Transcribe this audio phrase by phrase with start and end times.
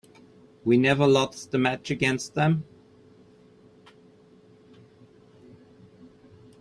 [0.63, 2.63] We never lost a match against them.